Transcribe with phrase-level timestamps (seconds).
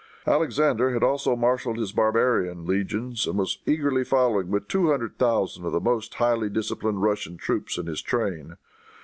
[0.25, 5.63] Alexander had also marshaled his barbarian legions and was eagerly following, with two hundred thousand
[5.63, 8.57] of the most highly disciplined Russian troops in his train.